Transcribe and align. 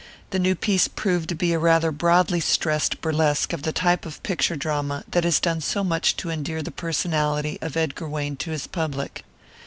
The 0.31 0.39
new 0.39 0.55
piece 0.55 0.87
proved 0.87 1.29
to 1.29 1.35
be 1.35 1.53
a 1.53 1.59
rather 1.59 1.91
broadly 1.91 2.39
stressed 2.39 3.01
burlesque 3.01 3.53
of 3.53 3.61
the 3.61 3.71
type 3.71 4.03
of 4.03 4.23
picture 4.23 4.55
drama 4.55 5.03
that 5.11 5.23
has 5.23 5.39
done 5.39 5.61
so 5.61 5.83
much 5.83 6.17
to 6.17 6.31
endear 6.31 6.63
the 6.63 6.71
personality 6.71 7.59
of 7.61 7.77
Edgar 7.77 8.09
Wayne 8.09 8.35
to 8.37 8.49
his 8.49 8.65
public. 8.65 9.23